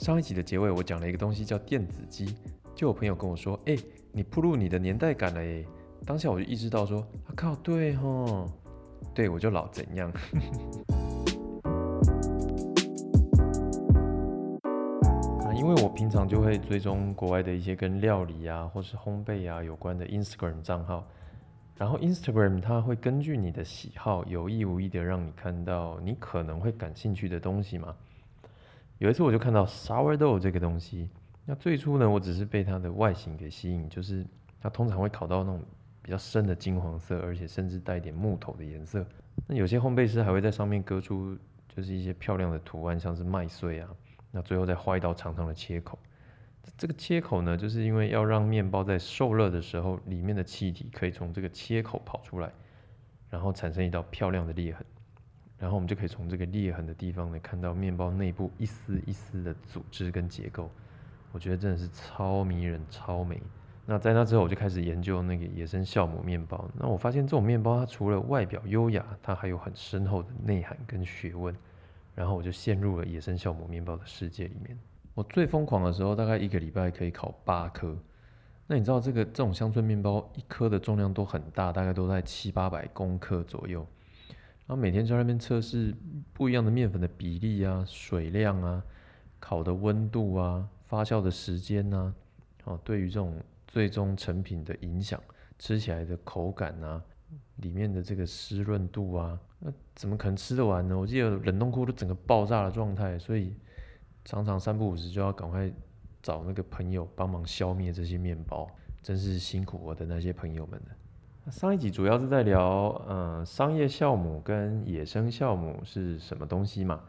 [0.00, 2.34] 上一集的结尾，我讲了一个东西叫电子机，
[2.74, 3.76] 就有朋友跟我说：“哎、
[4.12, 5.62] 你铺路你的年代感了耶！”
[6.06, 8.50] 当下我就意识到说：“啊靠，对吼，
[9.12, 10.10] 对我就老怎样。
[15.54, 21.06] ”，因为我平常就会追踪国外的一些跟料理啊，或是烘焙啊有关的 Instagram 账号，
[21.76, 27.94] 然后 Instagram 它会根据你的喜好，有意无意的让你看到你可能会感兴趣的东西嘛。
[29.00, 31.08] 有一次我就看到 sourdough 这个东西，
[31.46, 34.26] 那最初呢，我只是被它的外形给吸引，就是
[34.60, 35.62] 它通常会烤到那种
[36.02, 39.02] 比较深的金黄色，而且甚至带一点木头的颜色。
[39.46, 41.34] 那有些烘焙师还会在上面割出
[41.66, 43.88] 就是一些漂亮的图案，像是麦穗啊，
[44.30, 45.98] 那最后再画一道长长的切口。
[46.76, 52.52] 这个切口呢，就是因为要让面包在受热的时候，里面的气体可以从这个切口跑出来，
[53.30, 54.84] 然后产生一道漂亮的裂痕。
[55.60, 60.68] 然后我们就可以从这个裂痕的地方呢，看到面包内部一丝一丝的组织跟结构。
[61.30, 63.40] 我觉得真的是超迷人、超美。
[63.86, 66.68] 那在那之后，我就开始研究那个野生酵母面包。
[66.74, 71.54] 那我发现这种面包，它除了外表优雅，它还有很深厚的内涵跟学问。
[72.14, 74.78] 然后我就陷入了野生酵母面包的世界里面。
[75.14, 77.96] 我最疯狂的时候，大概一个礼拜可以烤八颗。
[78.66, 83.86] 那你知道这个这种乡村面包一颗的重量都很大，大概都在七八百公克左右。
[84.70, 85.92] 然后每天在那边测试
[86.32, 88.80] 不一样的面粉的比例啊、水量啊、
[89.40, 92.14] 烤的温度啊、发酵的时间呐、
[92.62, 93.34] 哦，对于这种
[93.66, 95.20] 最终成品的影响，
[95.58, 97.02] 吃起来的口感啊，
[97.56, 100.96] 里面的这个湿润度啊，那怎么可能吃得完呢？
[100.96, 103.52] 我记得冷冻库都整个爆炸的状态，所以
[104.24, 105.68] 常常三不五时就要赶快
[106.22, 108.70] 找那个朋友帮忙消灭这些面包，
[109.02, 110.96] 真是辛苦我的那些朋友们了。
[111.50, 117.00] 上一集主要是在聊，呃，商业酵母跟野生酵母是什么东西嘛？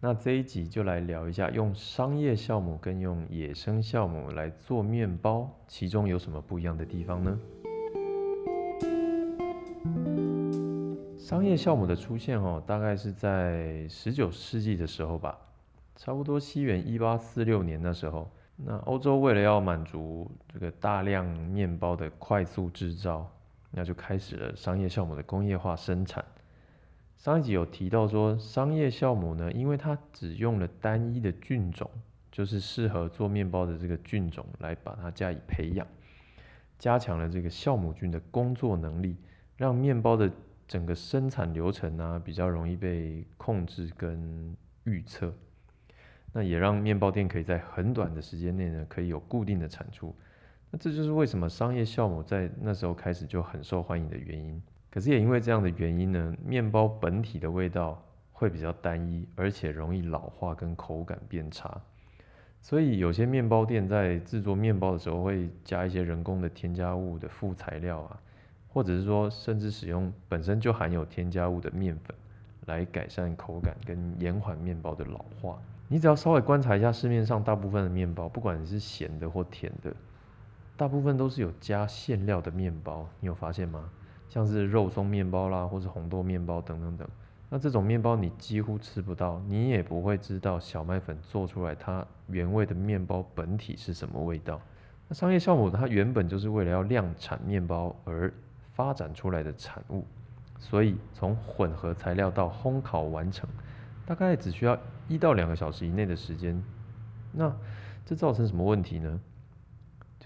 [0.00, 7.38] 那这一集就来聊一下，用商业酵母跟用野生酵母来做面包，其中有什么不一样的地方呢？
[11.16, 15.38] 商业酵母的出现哦，大概是在十九世纪的时候吧，
[15.96, 18.30] 差不多西元一八四六年那时候。
[18.58, 23.30] 那欧洲为了要满足这个大量面包的快速制造，
[23.70, 26.24] 那就开始了商业酵母的工业化生产。
[27.16, 31.90] 上一集有提到说，商业酵母呢，因为它只用了单一的菌种，
[32.30, 35.86] 就是适合做面包的这个菌种来把它加以培养，
[36.78, 39.16] 加强了这个酵母菌的工作能力，
[39.56, 40.30] 让面包的
[40.68, 44.54] 整个生产流程啊比较容易被控制跟
[44.84, 45.32] 预测。
[46.32, 50.14] 那也让面包店可以在很短的时间内呢，可以有固定的产出。
[50.78, 54.62] 这就是为什么商业酵母在那时候开始就很受欢迎的原因。
[54.90, 61.80] 可是也因为这样的原因呢，面包本体的味道会比较单一，而且容易老化跟口感变差。
[62.60, 68.18] 所以有些面包店在制作面包的时候会加一些人工的添加物的副材料啊，
[68.68, 72.16] 或者是说甚至使用本身就含有添加物的面粉
[72.66, 75.60] 来改善口感跟延缓面包的老化。
[75.88, 79.94] 你只要稍微观察一下市面上大部分的面包，不管是咸的或甜的，
[80.76, 83.88] 大部分都是有加馅料的面包，你有发现吗？
[84.28, 87.08] 像是肉松面包啦，或是红豆面包等等等。
[87.48, 94.60] 那这种面包你几乎吃不到，你也不会知道小麦粉做出来它原味的面包本体是什么味道。
[95.08, 98.30] 那商业酵母它原本就是为了要量产面包而
[98.72, 100.04] 发展出来的产物，
[100.58, 103.48] 所以从混合材料到烘烤完成，
[104.04, 104.76] 大概只需要
[105.08, 106.60] 一到两个小时以内的时间。
[107.32, 107.54] 那
[108.04, 109.20] 这造成什么问题呢？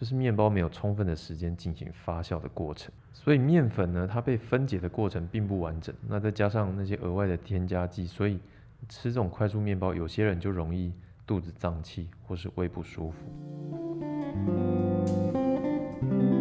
[0.00, 5.94] 就是面包没有充分的时间进行发酵的过程，所以面粉呢，它被分解的过程并不完整。
[6.08, 8.40] 那再加上那些额外的添加剂，所以
[8.88, 10.90] 吃这种快速面包，有些人就容易
[11.26, 13.18] 肚子胀气或是胃不舒服。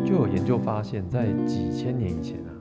[0.05, 2.55] 就有研究发现，在几千年以前啊，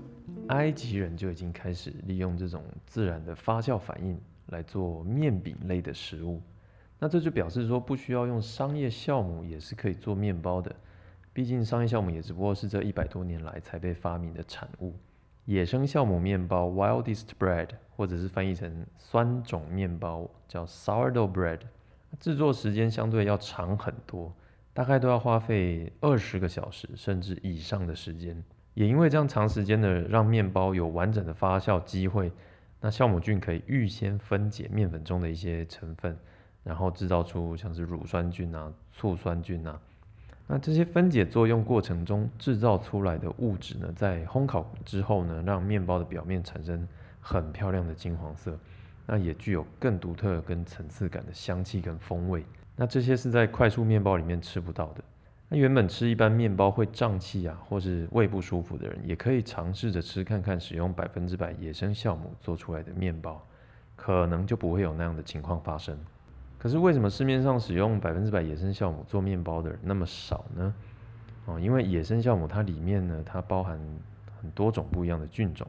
[0.49, 6.43] 埃及人就已经开始利用这种自然的发酵反应来做面饼类的食物。
[6.99, 10.75] 那这就表示说，不需要用商业酵母也是可以做面包的。
[11.39, 14.93] 毕竟商业酵母也只不过是这一百多年来才被发明的产物。
[15.45, 21.61] 野生酵母面包 （wildest bread） 或者是翻译成酸种面包叫 sourdough bread，
[22.19, 24.35] 制作时间相对要长很多，
[24.75, 28.43] 大概都要花费二十个小时甚至以上的时间。
[28.75, 32.33] 也因为这样长时间的让面包有完整的发酵机会，
[32.81, 36.19] 那酵母菌可以预先分解面粉中的一些成分。
[36.65, 39.81] 然后制造出像是乳酸菌啊、醋酸菌啊，
[40.51, 46.89] 那这些分解作用过程中制造出来的物质呢，在烘烤之后呢，让面包的表面产生
[47.21, 48.59] 很漂亮的金黄色，
[49.05, 52.43] 那也具有更独特跟层次感的香气跟风味。
[52.75, 55.05] 那这些是在快速面包里面吃不到的。
[55.51, 63.47] 那原本吃一般面包会胀气啊，或是胃不舒服的人，也可以尝试着吃看看，使用百分之百野生酵母做出来的面包，
[63.97, 65.99] 可能就不会有那样的情况发生。
[66.59, 70.75] 可是为什么市面上使用百分之百野生酵母做面包的人那么少呢？
[71.47, 73.79] 哦，因为野生酵母它里面呢，它包含
[74.43, 75.67] 很多种不一样的菌种，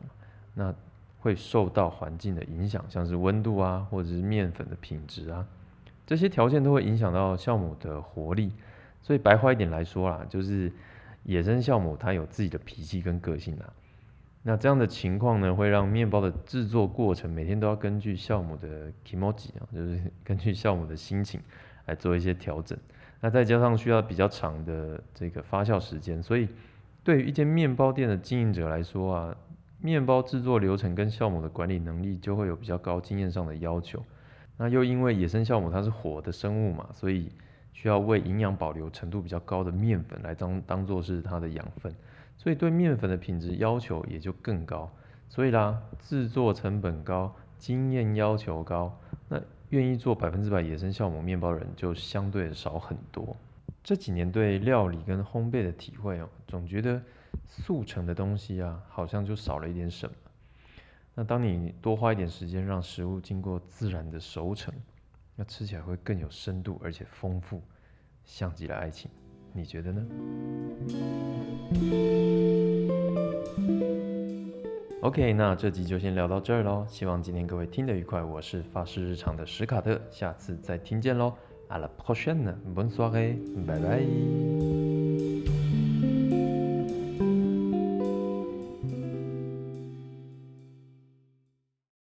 [0.53, 0.73] 那
[1.19, 5.45] 会受到环境的影响，像是温度啊，或者是面粉的品质啊，
[6.07, 8.51] 这些条件都会影响到酵母的活力。
[9.01, 10.71] 所以白话一点来说啦，就是
[11.23, 13.65] 野生酵母它有自己的脾气跟个性啦。
[14.41, 21.41] 那这样的情况呢，会让面包的制作过程每天都要根据酵母的 kimoji 啊，就是 根据酵母的心情
[21.85, 22.77] 来做一些调整。
[23.19, 26.47] 那再加上需要比较长的这个发酵时间，所以
[27.03, 29.35] 对于一间面包店的经营者来说啊，
[29.81, 34.01] 面包制作流程跟酵母的管理能力就会有比较高经验上的要求。
[34.57, 37.29] 那又因为野生酵母它是活的生物嘛，所以
[37.81, 41.95] 需要为营养保留程度比较高的面粉来当当做是它的养分，
[42.35, 44.91] 所以对面粉的品质要求也就更高。
[45.29, 48.99] 所以啦，制作成本高，经验要求高，
[49.29, 53.33] 那愿意做百分之百野生酵母面包的人就相对少很多。
[53.81, 57.01] 这几年对料理跟烘焙的体会哦，总觉得
[57.47, 60.13] 速成的东西啊，好像就少了一点什么。
[61.15, 64.73] 那当你多花一点时间让食物经过自然的熟成。
[65.39, 67.61] 那吃起来会更有深度，而且丰富，
[68.25, 69.09] 像极了爱情，
[69.53, 70.05] 你觉得呢
[75.01, 78.21] ？OK，那这集就先聊到这儿喽，希望今天各位听得愉快。
[78.21, 81.33] 我是法式日常的史卡特，下次再听见喽。
[81.69, 84.88] À la prochaine，bonne soirée，拜拜。